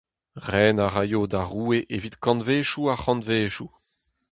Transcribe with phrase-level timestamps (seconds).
[0.47, 3.69] Ren a raio da roue evit kantvedoù ar c’hantvedoù!